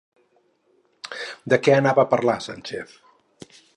De 1.53 1.59
què 1.67 1.75
anava 1.81 2.07
a 2.07 2.11
parlar 2.15 2.39
Sánchez? 2.47 2.97